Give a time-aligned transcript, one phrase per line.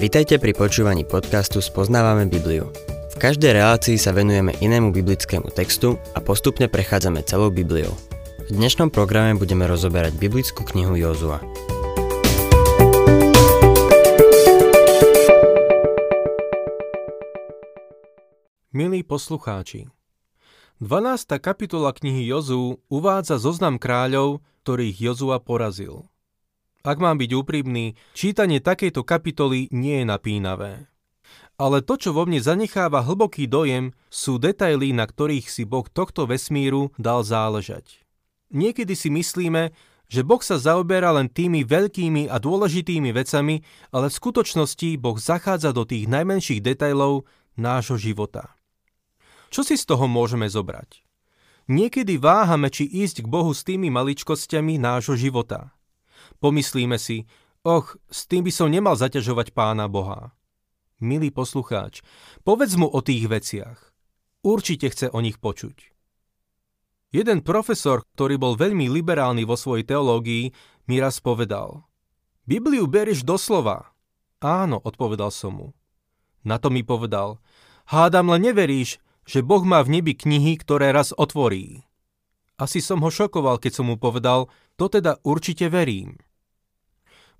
[0.00, 2.72] Vitajte pri počúvaní podcastu Spoznávame Bibliu.
[3.12, 7.92] V každej relácii sa venujeme inému biblickému textu a postupne prechádzame celou Bibliou.
[8.48, 11.44] V dnešnom programe budeme rozoberať biblickú knihu Jozua.
[18.72, 19.84] Milí poslucháči,
[20.80, 21.44] 12.
[21.44, 26.08] kapitola knihy Jozu uvádza zoznam kráľov, ktorých Jozua porazil.
[26.80, 30.88] Ak mám byť úprimný, čítanie takejto kapitoly nie je napínavé.
[31.60, 36.24] Ale to, čo vo mne zanecháva hlboký dojem, sú detaily, na ktorých si Boh tohto
[36.24, 38.00] vesmíru dal záležať.
[38.48, 39.76] Niekedy si myslíme,
[40.08, 43.60] že Boh sa zaoberá len tými veľkými a dôležitými vecami,
[43.92, 47.28] ale v skutočnosti Boh zachádza do tých najmenších detailov
[47.60, 48.56] nášho života.
[49.52, 51.04] Čo si z toho môžeme zobrať?
[51.68, 55.68] Niekedy váhame, či ísť k Bohu s tými maličkosťami nášho života–
[56.40, 57.28] Pomyslíme si,
[57.62, 60.32] och, s tým by som nemal zaťažovať pána Boha.
[61.00, 62.00] Milý poslucháč,
[62.44, 63.78] povedz mu o tých veciach.
[64.40, 65.92] Určite chce o nich počuť.
[67.12, 70.48] Jeden profesor, ktorý bol veľmi liberálny vo svojej teológii,
[70.88, 71.84] mi raz povedal.
[72.48, 73.92] Bibliu berieš doslova.
[74.40, 75.68] Áno, odpovedal som mu.
[76.40, 77.36] Na to mi povedal.
[77.84, 78.96] Hádam len neveríš,
[79.28, 81.84] že Boh má v nebi knihy, ktoré raz otvorí.
[82.56, 84.48] Asi som ho šokoval, keď som mu povedal,
[84.80, 86.16] to teda určite verím.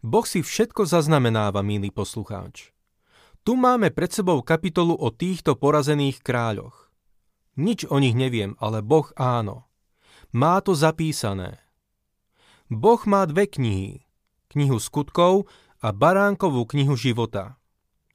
[0.00, 2.72] Boh si všetko zaznamenáva, milý poslucháč.
[3.44, 6.92] Tu máme pred sebou kapitolu o týchto porazených kráľoch.
[7.60, 9.68] Nič o nich neviem, ale Boh áno.
[10.32, 11.60] Má to zapísané.
[12.72, 14.04] Boh má dve knihy.
[14.52, 15.48] Knihu skutkov
[15.84, 17.60] a baránkovú knihu života.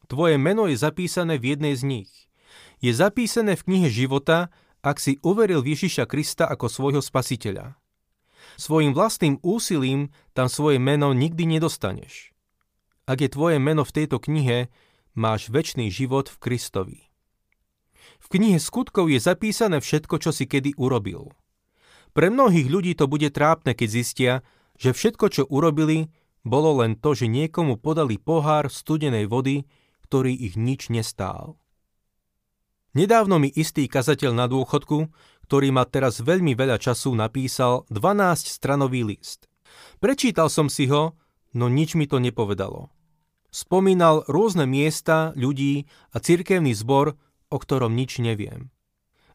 [0.06, 2.12] Tvoje meno je zapísané v jednej z nich.
[2.82, 4.54] Je zapísané v knihe života,
[4.86, 7.78] ak si uveril Ježiša Krista ako svojho spasiteľa.
[8.56, 12.32] Svojim vlastným úsilím tam svoje meno nikdy nedostaneš.
[13.06, 14.74] Ak je tvoje meno v tejto knihe,
[15.14, 17.00] máš väčší život v Kristovi.
[18.20, 21.36] V knihe skutkov je zapísané všetko, čo si kedy urobil.
[22.16, 24.34] Pre mnohých ľudí to bude trápne, keď zistia,
[24.80, 26.10] že všetko, čo urobili,
[26.46, 29.68] bolo len to, že niekomu podali pohár studenej vody,
[30.08, 31.60] ktorý ich nič nestál.
[32.96, 35.12] Nedávno mi istý kazateľ na dôchodku,
[35.46, 39.46] ktorý má teraz veľmi veľa času, napísal 12-stranový list.
[40.02, 41.14] Prečítal som si ho,
[41.54, 42.90] no nič mi to nepovedalo.
[43.54, 47.16] Spomínal rôzne miesta, ľudí a cirkevný zbor,
[47.54, 48.74] o ktorom nič neviem.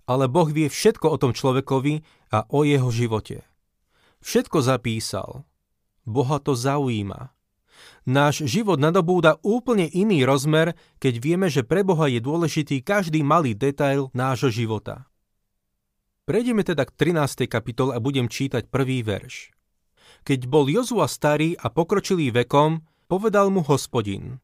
[0.05, 2.03] Ale Boh vie všetko o tom človekovi
[2.35, 3.47] a o jeho živote.
[4.21, 5.49] Všetko zapísal.
[6.05, 7.33] Boha to zaujíma.
[8.05, 13.57] Náš život nadobúda úplne iný rozmer, keď vieme, že pre Boha je dôležitý každý malý
[13.57, 15.10] detail nášho života.
[16.31, 17.51] Prejdeme teda k 13.
[17.51, 19.51] kapitole a budem čítať prvý verš.
[20.23, 24.39] Keď bol Jozua starý a pokročilý vekom, povedal mu hospodin.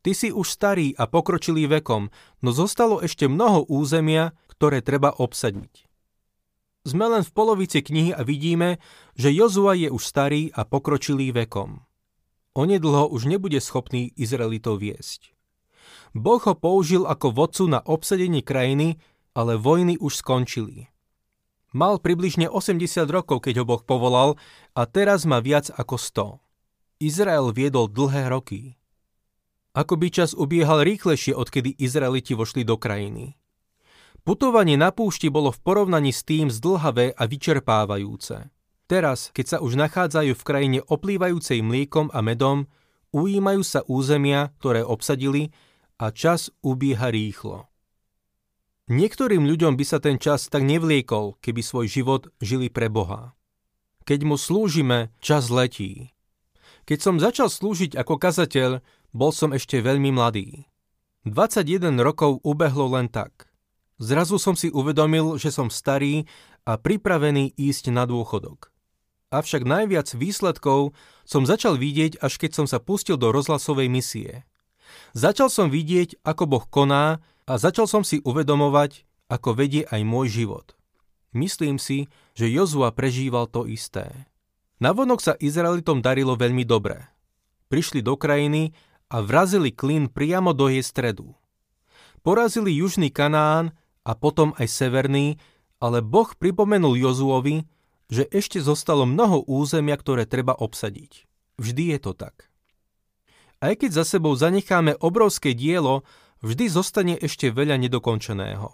[0.00, 2.08] Ty si už starý a pokročilý vekom,
[2.40, 5.84] no zostalo ešte mnoho územia, ktoré treba obsadiť.
[6.88, 8.80] Sme len v polovici knihy a vidíme,
[9.12, 11.84] že Jozua je už starý a pokročilý vekom.
[12.56, 15.36] Onedlho už nebude schopný Izraelitov viesť.
[16.16, 18.96] Boh ho použil ako vodcu na obsadenie krajiny,
[19.36, 20.88] ale vojny už skončili.
[21.76, 24.40] Mal približne 80 rokov, keď ho Boh povolal
[24.72, 27.04] a teraz má viac ako 100.
[27.04, 28.80] Izrael viedol dlhé roky.
[29.76, 33.36] Ako by čas ubiehal rýchlejšie, odkedy Izraeliti vošli do krajiny.
[34.24, 38.48] Putovanie na púšti bolo v porovnaní s tým zdlhavé a vyčerpávajúce.
[38.88, 42.64] Teraz, keď sa už nachádzajú v krajine oplývajúcej mliekom a medom,
[43.12, 45.52] ujímajú sa územia, ktoré obsadili
[46.00, 47.68] a čas ubieha rýchlo.
[48.88, 53.36] Niektorým ľuďom by sa ten čas tak nevliekol, keby svoj život žili pre Boha.
[54.08, 56.16] Keď mu slúžime, čas letí.
[56.88, 58.80] Keď som začal slúžiť ako kazateľ,
[59.12, 60.64] bol som ešte veľmi mladý.
[61.28, 63.52] 21 rokov ubehlo len tak.
[64.00, 66.24] Zrazu som si uvedomil, že som starý
[66.64, 68.72] a pripravený ísť na dôchodok.
[69.28, 70.96] Avšak najviac výsledkov
[71.28, 74.48] som začal vidieť, až keď som sa pustil do rozhlasovej misie.
[75.12, 80.28] Začal som vidieť, ako Boh koná a začal som si uvedomovať, ako vedie aj môj
[80.44, 80.76] život.
[81.32, 84.28] Myslím si, že Jozua prežíval to isté.
[84.84, 87.08] Navonok sa Izraelitom darilo veľmi dobre.
[87.72, 88.76] Prišli do krajiny
[89.08, 91.32] a vrazili klin priamo do jej stredu.
[92.20, 93.72] Porazili južný Kanán
[94.04, 95.40] a potom aj severný,
[95.80, 97.64] ale Boh pripomenul Jozuovi,
[98.08, 101.28] že ešte zostalo mnoho územia, ktoré treba obsadiť.
[101.60, 102.48] Vždy je to tak.
[103.58, 106.06] Aj keď za sebou zanecháme obrovské dielo,
[106.42, 108.70] vždy zostane ešte veľa nedokončeného.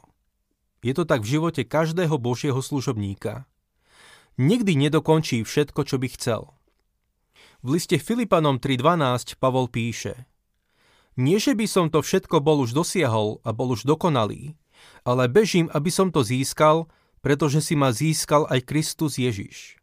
[0.85, 3.49] Je to tak v živote každého Božieho služobníka.
[4.37, 6.43] Nikdy nedokončí všetko, čo by chcel.
[7.65, 10.29] V liste Filipanom 3.12 Pavol píše
[11.17, 14.61] Nie, že by som to všetko bol už dosiahol a bol už dokonalý,
[15.09, 16.93] ale bežím, aby som to získal,
[17.25, 19.81] pretože si ma získal aj Kristus Ježiš.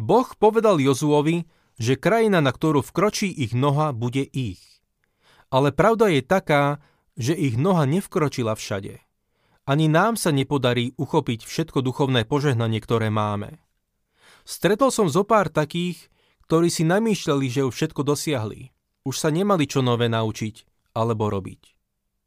[0.00, 1.44] Boh povedal Jozuovi,
[1.76, 4.73] že krajina, na ktorú vkročí ich noha, bude ich.
[5.54, 6.82] Ale pravda je taká,
[7.14, 8.98] že ich noha nevkročila všade.
[9.70, 13.62] Ani nám sa nepodarí uchopiť všetko duchovné požehnanie, ktoré máme.
[14.42, 16.10] Stretol som zo pár takých,
[16.50, 18.74] ktorí si namýšľali, že už všetko dosiahli.
[19.06, 21.62] Už sa nemali čo nové naučiť alebo robiť.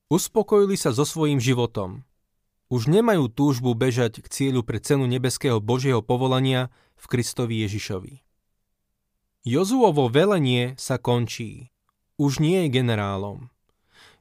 [0.07, 2.07] Uspokojili sa so svojím životom.
[2.71, 8.23] Už nemajú túžbu bežať k cieľu pre cenu nebeského Božieho povolania v Kristovi Ježišovi.
[9.43, 11.75] Jozuovo velenie sa končí.
[12.17, 13.53] Už nie je generálom.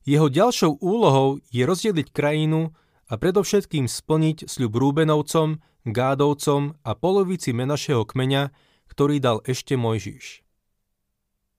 [0.04, 2.76] Jeho ďalšou úlohou je rozdeliť krajinu
[3.10, 5.58] a predovšetkým splniť sľub Rúbenovcom,
[5.88, 8.52] Gádovcom a polovici Menašeho kmeňa,
[8.87, 10.46] ktorý dal ešte Mojžiš.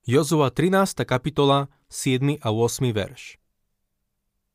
[0.07, 1.03] Jozua 13.
[1.03, 2.39] kapitola, 7.
[2.39, 2.95] a 8.
[2.95, 3.35] verš.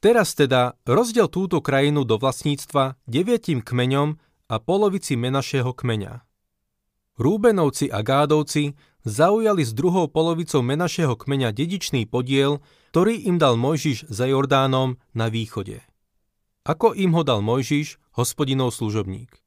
[0.02, 4.16] Teraz teda rozdiel túto krajinu do vlastníctva deviatim kmeňom
[4.48, 6.24] a polovici Menašeho kmeňa.
[7.20, 14.10] Rúbenovci a Gádovci zaujali s druhou polovicou Menašeho kmeňa dedičný podiel, ktorý im dal Mojžiš
[14.10, 15.82] za Jordánom na východe.
[16.62, 19.42] Ako im ho dal Mojžiš, hospodinov služobník.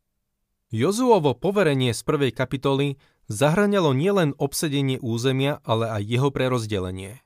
[0.73, 2.99] Jozuovo poverenie z prvej kapitoly
[3.31, 7.23] zahraňalo nielen obsedenie územia, ale aj jeho prerozdelenie.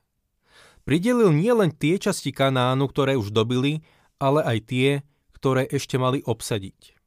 [0.86, 3.82] Pridelil nielen tie časti Kanánu, ktoré už dobili,
[4.22, 4.88] ale aj tie,
[5.34, 7.00] ktoré ešte mali obsadiť.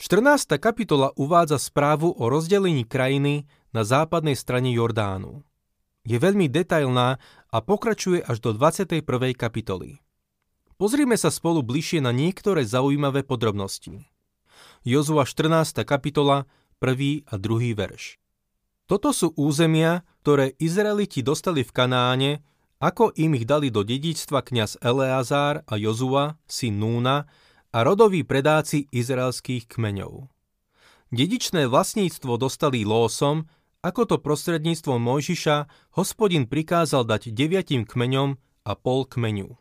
[0.00, 0.58] 14.
[0.58, 5.44] kapitola uvádza správu o rozdelení krajiny na západnej strane Jordánu.
[6.04, 7.16] Je veľmi detailná
[7.48, 9.04] a pokračuje až do 21.
[9.34, 9.98] kapitoly.
[10.76, 14.08] Pozrime sa spolu bližšie na niektoré zaujímavé podrobnosti.
[14.82, 15.84] Jozua 14.
[15.86, 16.44] kapitola
[16.82, 17.30] 1.
[17.30, 17.72] a 2.
[17.78, 18.18] verš.
[18.90, 22.32] Toto sú územia, ktoré Izraeliti dostali v Kanáne,
[22.82, 27.30] ako im ich dali do dedičstva kňaz Eleazár a Jozua, syn Núna,
[27.72, 30.28] a rodoví predáci izraelských kmeňov.
[31.14, 33.46] Dedičné vlastníctvo dostali lósom,
[33.82, 35.56] ako to prostredníctvom Mojžiša
[35.98, 39.58] hospodin prikázal dať deviatim kmeňom a pol kmeňu.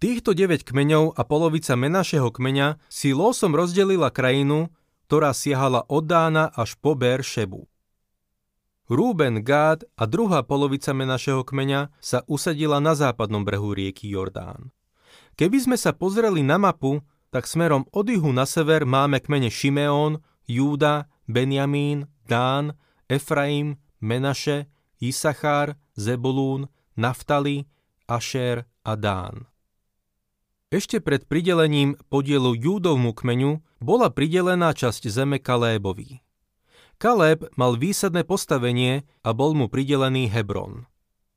[0.00, 4.72] Týchto 9 kmeňov a polovica menašeho kmeňa si lósom rozdelila krajinu,
[5.08, 7.68] ktorá siahala od Dána až po Šebu.
[8.90, 14.72] Rúben, Gád a druhá polovica menašeho kmeňa sa usadila na západnom brehu rieky Jordán.
[15.38, 17.00] Keby sme sa pozreli na mapu,
[17.30, 22.74] tak smerom od juhu na sever máme kmene Šimeón, Júda, Benjamín, Dán,
[23.10, 24.70] Efraim, Menaše,
[25.02, 27.66] Isachár, Zebulún, Naftali,
[28.06, 29.50] Ašer a Dán.
[30.70, 36.22] Ešte pred pridelením podielu Júdovmu kmeňu bola pridelená časť zeme Kalébovi.
[37.00, 40.86] Kaleb mal výsadné postavenie a bol mu pridelený Hebron.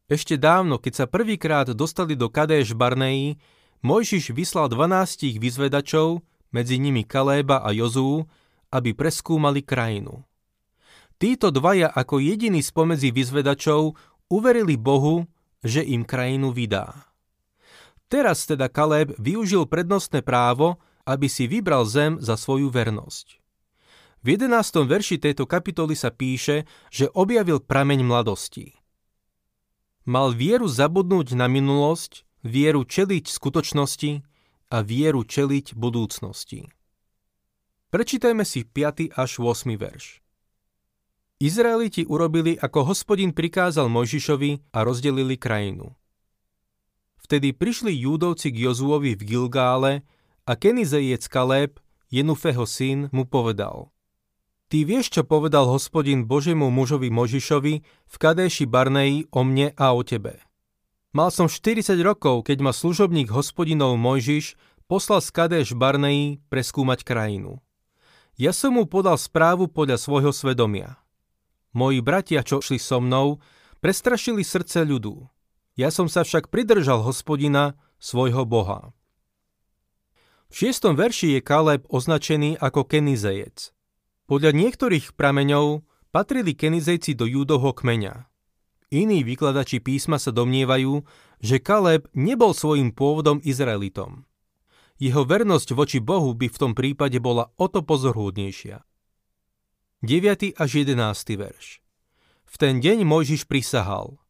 [0.05, 3.41] Ešte dávno, keď sa prvýkrát dostali do Kadéš Barneji,
[3.81, 6.21] Mojžiš vyslal 12 vyzvedačov,
[6.53, 8.29] medzi nimi Kaléba a Jozú,
[8.69, 10.21] aby preskúmali krajinu.
[11.23, 13.95] Títo dvaja ako jediní spomedzi vyzvedačov
[14.27, 15.23] uverili Bohu,
[15.63, 17.15] že im krajinu vydá.
[18.11, 23.39] Teraz teda Kaleb využil prednostné právo, aby si vybral zem za svoju vernosť.
[24.19, 24.83] V 11.
[24.83, 28.75] verši tejto kapitoly sa píše, že objavil prameň mladosti.
[30.03, 34.11] Mal vieru zabudnúť na minulosť, vieru čeliť skutočnosti
[34.75, 36.67] a vieru čeliť budúcnosti.
[37.95, 39.15] Prečítajme si 5.
[39.15, 39.71] až 8.
[39.79, 40.22] verš.
[41.43, 45.91] Izraeliti urobili, ako hospodin prikázal Mojžišovi a rozdelili krajinu.
[47.19, 50.07] Vtedy prišli Júdovci k Jozuovi v Gilgále
[50.47, 53.91] a Kenizejec Kaleb, Jenufeho syn, mu povedal
[54.71, 59.99] Ty vieš, čo povedal hospodin Božiemu mužovi Možišovi v Kadéši Barneji o mne a o
[59.99, 60.39] tebe.
[61.11, 64.55] Mal som 40 rokov, keď ma služobník hospodinov Mojžiš
[64.87, 67.59] poslal z Kadéš Barneji preskúmať krajinu.
[68.39, 71.02] Ja som mu podal správu podľa svojho svedomia.
[71.73, 73.41] Moji bratia, čo šli so mnou,
[73.81, 75.25] prestrašili srdce ľudu.
[75.73, 78.93] Ja som sa však pridržal hospodina, svojho boha.
[80.53, 83.73] V šiestom verši je Kaleb označený ako Kenizejec.
[84.29, 85.81] Podľa niektorých prameňov
[86.13, 88.29] patrili Kenizejci do Júdovho kmeňa.
[88.93, 91.01] Iní vykladači písma sa domnievajú,
[91.41, 94.29] že Kaleb nebol svojim pôvodom Izraelitom.
[95.01, 98.85] Jeho vernosť voči Bohu by v tom prípade bola o to pozorhúdnejšia.
[100.03, 100.59] 9.
[100.59, 100.99] až 11.
[101.39, 101.79] verš
[102.43, 104.19] V ten deň Mojžiš prisahal–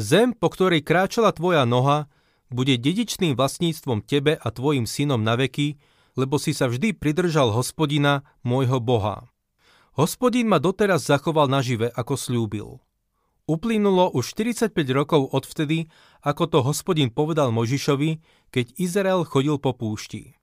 [0.00, 2.08] Zem, po ktorej kráčala tvoja noha,
[2.48, 5.76] bude dedičným vlastníctvom tebe a tvojim synom na veky,
[6.16, 9.28] lebo si sa vždy pridržal hospodina, môjho Boha.
[10.00, 12.68] Hospodin ma doteraz zachoval nažive, ako slúbil.
[13.44, 15.92] Uplynulo už 45 rokov odvtedy,
[16.24, 18.16] ako to hospodin povedal Možišovi,
[18.48, 20.40] keď Izrael chodil po púšti.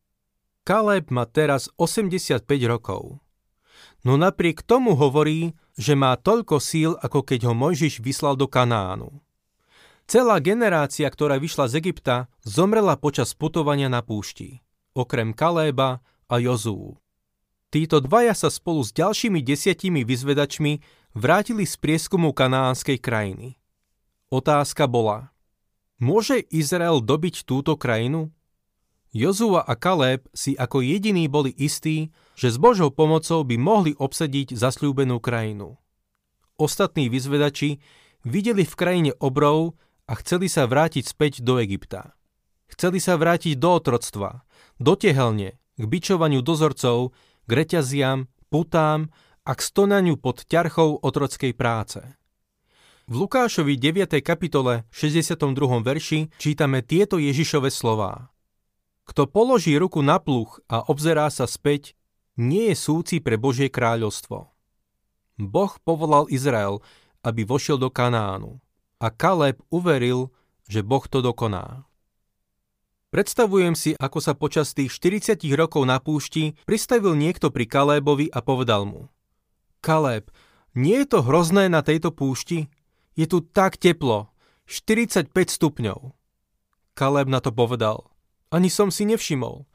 [0.62, 3.18] Kaleb má teraz 85 rokov.
[4.04, 9.20] No napriek tomu hovorí, že má toľko síl, ako keď ho Mojžiš vyslal do Kanánu.
[10.10, 14.66] Celá generácia, ktorá vyšla z Egypta, zomrela počas putovania na púšti,
[14.98, 16.98] okrem Kaléba a Jozú.
[17.70, 20.82] Títo dvaja sa spolu s ďalšími desiatimi vyzvedačmi
[21.14, 23.62] vrátili z prieskumu kanánskej krajiny.
[24.34, 25.30] Otázka bola,
[26.02, 28.34] môže Izrael dobiť túto krajinu?
[29.14, 32.10] Jozua a Kaleb si ako jediní boli istí,
[32.40, 35.76] že s Božou pomocou by mohli obsadiť zasľúbenú krajinu.
[36.56, 37.84] Ostatní vyzvedači
[38.24, 39.76] videli v krajine obrov
[40.08, 42.16] a chceli sa vrátiť späť do Egypta.
[42.72, 44.48] Chceli sa vrátiť do otroctva,
[44.80, 47.12] do tehelne, k bičovaniu dozorcov,
[47.44, 49.12] k reťaziam, putám
[49.44, 52.00] a k stonaniu pod ťarchou otrockej práce.
[53.10, 54.16] V Lukášovi 9.
[54.24, 55.44] kapitole 62.
[55.84, 58.32] verši čítame tieto Ježišove slová.
[59.04, 61.99] Kto položí ruku na pluch a obzerá sa späť,
[62.40, 64.48] nie je súci pre Božie kráľovstvo.
[65.40, 66.80] Boh povolal Izrael,
[67.20, 68.64] aby vošiel do Kanánu
[69.00, 70.32] a Kaleb uveril,
[70.72, 71.84] že Boh to dokoná.
[73.10, 78.40] Predstavujem si, ako sa počas tých 40 rokov na púšti pristavil niekto pri Kalébovi a
[78.40, 79.10] povedal mu
[79.82, 80.30] Kaleb,
[80.78, 82.70] nie je to hrozné na tejto púšti?
[83.18, 84.30] Je tu tak teplo,
[84.70, 86.14] 45 stupňov.
[86.94, 88.14] Kaleb na to povedal
[88.54, 89.66] Ani som si nevšimol.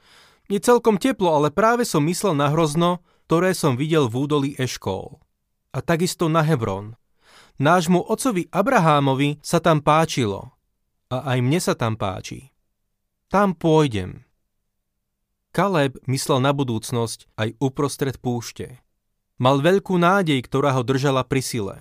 [0.48, 5.16] Je celkom teplo, ale práve som myslel na hrozno, ktoré som videl v údolí Eškol.
[5.72, 7.00] A takisto na Hebron.
[7.56, 10.52] Nášmu ocovi Abrahámovi sa tam páčilo.
[11.08, 12.52] A aj mne sa tam páči.
[13.32, 14.26] Tam pôjdem.
[15.54, 18.82] Kaleb myslel na budúcnosť aj uprostred púšte.
[19.38, 21.76] Mal veľkú nádej, ktorá ho držala pri sile.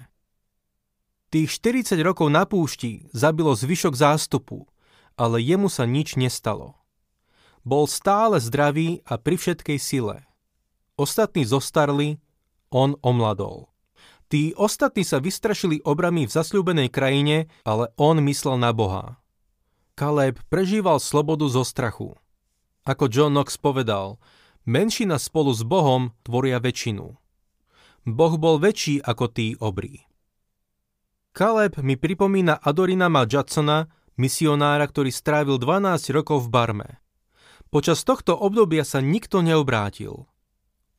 [1.34, 4.70] Tých 40 rokov na púšti zabilo zvyšok zástupu,
[5.18, 6.83] ale jemu sa nič nestalo.
[7.64, 10.28] Bol stále zdravý a pri všetkej sile.
[11.00, 12.20] Ostatní zostarli,
[12.70, 13.72] on omladol.
[14.28, 19.22] Tí ostatní sa vystrašili obrami v zasľúbenej krajine, ale on myslel na Boha.
[19.94, 22.18] Kaleb prežíval slobodu zo strachu.
[22.84, 24.18] Ako John Knox povedal,
[24.66, 27.14] menšina spolu s Bohom tvoria väčšinu.
[28.10, 30.04] Boh bol väčší ako tí obrí.
[31.32, 36.90] Kaleb mi pripomína Adorina Jacksona, misionára, ktorý strávil 12 rokov v Barme.
[37.74, 40.30] Počas tohto obdobia sa nikto neobrátil.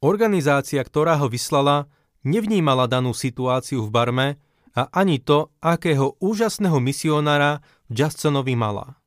[0.03, 1.87] Organizácia, ktorá ho vyslala,
[2.27, 4.29] nevnímala danú situáciu v Barme
[4.75, 8.99] a ani to, akého úžasného misionára Justsonovi mala.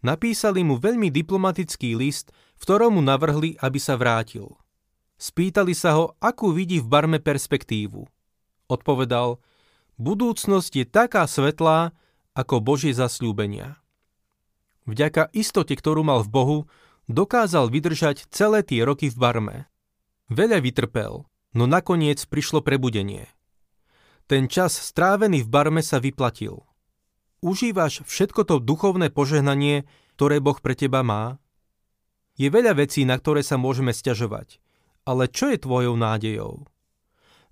[0.00, 4.56] Napísali mu veľmi diplomatický list, v ktorom mu navrhli, aby sa vrátil.
[5.20, 8.00] Spýtali sa ho, akú vidí v Barme perspektívu.
[8.64, 9.44] Odpovedal,
[10.00, 11.92] budúcnosť je taká svetlá,
[12.32, 13.76] ako Božie zasľúbenia.
[14.88, 16.58] Vďaka istote, ktorú mal v Bohu,
[17.10, 19.56] dokázal vydržať celé tie roky v Barme.
[20.32, 23.28] Veľa vytrpel, no nakoniec prišlo prebudenie.
[24.24, 26.64] Ten čas strávený v barme sa vyplatil.
[27.44, 29.84] Užívaš všetko to duchovné požehnanie,
[30.16, 31.36] ktoré Boh pre teba má?
[32.40, 34.64] Je veľa vecí, na ktoré sa môžeme stiažovať.
[35.04, 36.64] Ale čo je tvojou nádejou?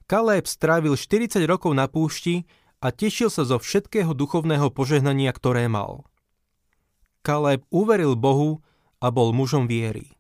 [0.09, 2.49] Kaleb strávil 40 rokov na púšti
[2.81, 6.09] a tešil sa zo všetkého duchovného požehnania, ktoré mal.
[7.21, 8.65] Kaleb uveril Bohu
[9.03, 10.15] a bol mužom viery.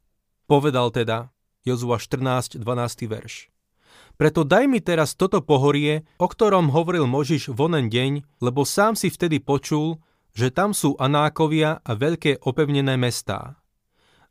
[0.51, 1.31] Povedal teda,
[1.62, 3.07] Jozua 14, 12.
[3.07, 3.47] verš.
[4.19, 8.99] Preto daj mi teraz toto pohorie, o ktorom hovoril Možiš v onen deň, lebo sám
[8.99, 10.03] si vtedy počul,
[10.35, 13.62] že tam sú Anákovia a veľké opevnené mestá.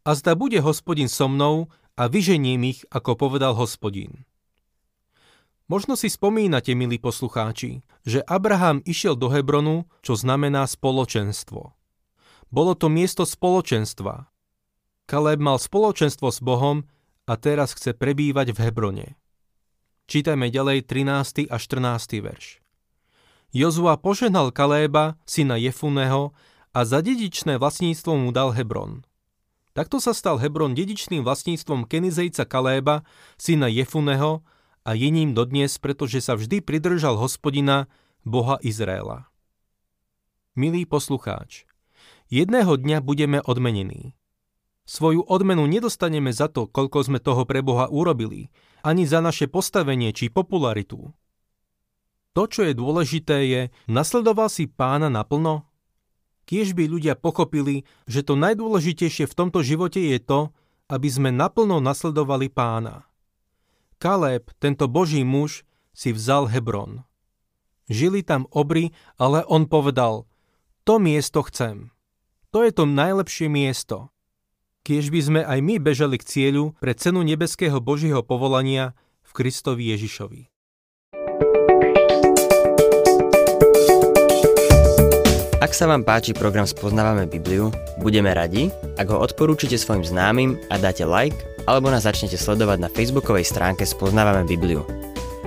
[0.02, 4.26] A zda bude hospodin so mnou a vyženiem ich, ako povedal hospodin.
[5.70, 11.72] Možno si spomínate, milí poslucháči, že Abraham išiel do Hebronu, čo znamená spoločenstvo.
[12.52, 14.31] Bolo to miesto spoločenstva.
[15.12, 16.88] Kaleb mal spoločenstvo s Bohom
[17.28, 19.08] a teraz chce prebývať v Hebrone.
[20.08, 21.52] Čítajme ďalej 13.
[21.52, 22.24] a 14.
[22.24, 22.64] verš.
[23.52, 26.32] Jozua požehnal Kaléba, syna Jefuného,
[26.72, 29.04] a za dedičné vlastníctvo mu dal Hebron.
[29.76, 33.04] Takto sa stal Hebron dedičným vlastníctvom Kenizejca Kaléba,
[33.36, 34.48] syna Jefuného,
[34.88, 37.92] a je ním dodnes, pretože sa vždy pridržal hospodina,
[38.24, 39.28] Boha Izraela.
[40.56, 41.68] Milý poslucháč,
[42.32, 44.16] jedného dňa budeme odmenení.
[44.86, 48.50] Svoju odmenu nedostaneme za to, koľko sme toho pre Boha urobili,
[48.82, 51.14] ani za naše postavenie či popularitu.
[52.32, 53.62] To, čo je dôležité, je,
[53.92, 55.68] nasledoval si pána naplno?
[56.48, 60.52] Kiež by ľudia pochopili, že to najdôležitejšie v tomto živote je to,
[60.92, 63.08] aby sme naplno nasledovali pána.
[64.02, 67.04] Kaleb, tento boží muž, si vzal Hebron.
[67.92, 70.24] žili tam obry, ale on povedal,
[70.88, 71.92] to miesto chcem.
[72.56, 74.12] To je to najlepšie miesto.
[74.82, 79.94] Kiež by sme aj my bežali k cieľu pre cenu nebeského Božieho povolania v Kristovi
[79.94, 80.50] Ježišovi.
[85.62, 87.70] Ak sa vám páči program Spoznávame Bibliu,
[88.02, 91.38] budeme radi, ak ho odporúčite svojim známym a dáte like,
[91.70, 94.82] alebo nás začnete sledovať na facebookovej stránke Spoznávame Bibliu.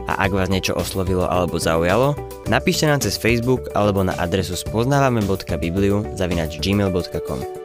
[0.07, 2.15] A ak vás niečo oslovilo alebo zaujalo,
[2.47, 7.64] napíšte nám cez Facebook alebo na adresu spoznávame.bibliu zavinač gmail.com.